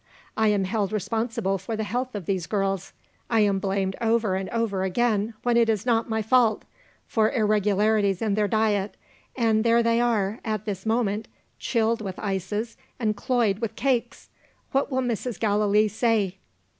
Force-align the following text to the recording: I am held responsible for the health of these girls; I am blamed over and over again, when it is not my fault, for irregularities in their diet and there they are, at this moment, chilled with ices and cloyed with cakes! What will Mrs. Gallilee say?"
I 0.35 0.47
am 0.47 0.63
held 0.63 0.91
responsible 0.91 1.59
for 1.59 1.75
the 1.75 1.83
health 1.83 2.15
of 2.15 2.25
these 2.25 2.47
girls; 2.47 2.91
I 3.29 3.41
am 3.41 3.59
blamed 3.59 3.95
over 4.01 4.35
and 4.35 4.49
over 4.49 4.81
again, 4.81 5.35
when 5.43 5.57
it 5.57 5.69
is 5.69 5.85
not 5.85 6.09
my 6.09 6.23
fault, 6.23 6.63
for 7.05 7.31
irregularities 7.31 8.19
in 8.19 8.33
their 8.33 8.47
diet 8.47 8.97
and 9.35 9.63
there 9.63 9.83
they 9.83 10.01
are, 10.01 10.39
at 10.43 10.65
this 10.65 10.87
moment, 10.87 11.27
chilled 11.59 12.01
with 12.01 12.17
ices 12.17 12.77
and 12.99 13.15
cloyed 13.15 13.59
with 13.59 13.75
cakes! 13.75 14.29
What 14.71 14.89
will 14.91 15.01
Mrs. 15.03 15.39
Gallilee 15.39 15.87
say?" 15.87 16.39